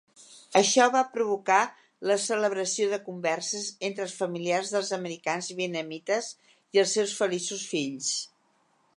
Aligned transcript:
Això 0.59 0.85
va 0.93 1.01
provocar 1.15 1.57
la 2.11 2.15
celebració 2.23 2.87
de 2.93 2.99
converses 3.09 3.67
entre 3.89 4.03
els 4.05 4.15
familiars 4.21 4.71
dels 4.77 4.89
americans 4.97 5.49
vietnamites 5.59 6.31
i 6.55 6.81
els 6.85 6.95
seus 6.99 7.13
feliços 7.21 7.67
fills. 7.75 8.09